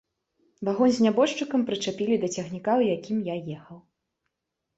Вагон 0.69 0.89
з 0.95 1.03
нябожчыкам 1.07 1.65
прычапілі 1.67 2.15
да 2.25 2.31
цягніка, 2.39 2.71
у 2.81 2.87
якім 2.95 3.17
я 3.29 3.35
ехаў. 3.59 3.77